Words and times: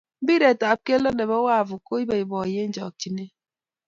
Mpiret 0.23 0.59
ab 0.71 0.79
kelto 0.87 1.11
ne 1.15 1.25
bo 1.29 1.37
Wavu 1.47 1.75
ko 1.87 1.93
iboiboi 2.03 2.53
eng 2.61 2.73
chokchinee. 2.75 3.31